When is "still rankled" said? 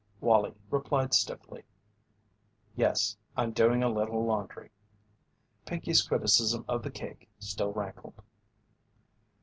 7.37-8.19